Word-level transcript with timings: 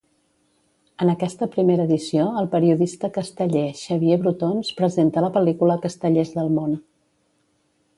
En 1.03 1.11
aquesta 1.11 1.47
primera 1.55 1.85
edició 1.89 2.25
el 2.41 2.49
periodista 2.55 3.11
casteller 3.19 3.63
Xavier 3.83 4.19
Brotons 4.25 4.75
presenta 4.83 5.27
la 5.29 5.33
pel·lícula 5.39 5.81
Castellers 5.89 6.39
del 6.41 6.55
món. 6.61 6.79